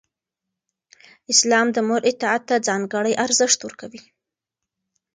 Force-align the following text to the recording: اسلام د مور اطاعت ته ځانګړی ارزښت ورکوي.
اسلام 1.33 1.67
د 1.75 1.77
مور 1.87 2.01
اطاعت 2.11 2.43
ته 2.49 2.55
ځانګړی 2.67 3.13
ارزښت 3.25 3.59
ورکوي. 3.63 4.01